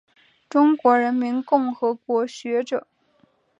[0.49, 2.87] 中华人民共和国学者。